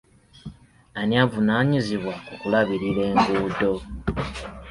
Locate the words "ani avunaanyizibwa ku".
0.99-2.33